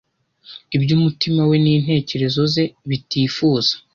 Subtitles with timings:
[0.75, 3.75] ibyo umutima we n’ intekerezo ze bitifuzaga,